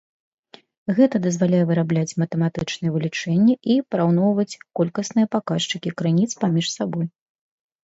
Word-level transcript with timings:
Гэта 0.99 1.15
дазваляе 1.25 1.59
вырабляць 1.71 2.17
матэматычныя 2.21 2.91
вылічэнні 2.95 3.53
і 3.75 3.77
параўноўваць 3.91 4.49
колькасныя 4.81 5.31
паказчыкі 5.39 5.89
крыніц 6.03 6.29
паміж 6.43 6.65
сабой. 6.81 7.05